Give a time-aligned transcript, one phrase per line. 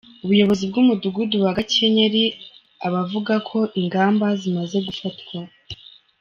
[0.23, 2.23] Ubuyobozi bw’umudugudu wa Gakenyeri
[2.85, 5.37] A buvuga ko ingamba zimaze gufatwa.